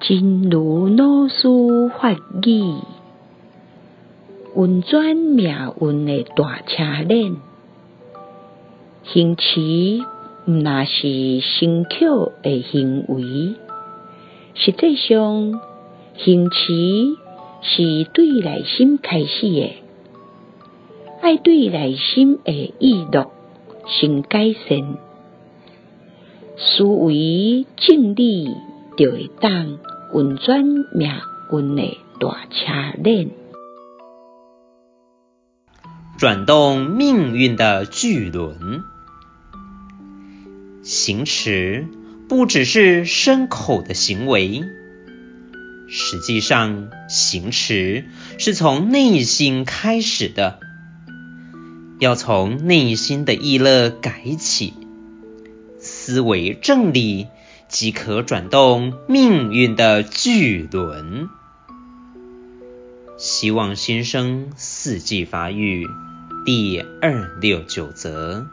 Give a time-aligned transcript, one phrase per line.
[0.00, 2.74] 真如老师法语，
[4.54, 7.36] 运转命运的大车轮，
[9.04, 10.04] 行持
[10.46, 13.54] 毋若是辛苦的行为，
[14.54, 15.60] 实际上
[16.16, 17.16] 行持
[17.62, 19.70] 是对内心开始的，
[21.20, 23.30] 爱对内心的意乐
[23.86, 24.98] 先改善，
[26.56, 28.54] 思维正理，
[28.96, 29.78] 就会当
[30.14, 30.86] 运转命
[31.52, 33.30] 运的大车轮，
[36.16, 38.82] 转动命运的巨轮。
[40.82, 41.86] 行持
[42.26, 44.62] 不只是牲口的行为，
[45.88, 48.06] 实际上行持
[48.38, 50.58] 是从内心开始的，
[51.98, 54.72] 要从内心的意乐改起，
[55.78, 57.26] 思维正理，
[57.68, 61.28] 即可转动命运的巨轮。
[63.16, 65.86] 希望新生四季发育
[66.44, 68.46] 第二六九则。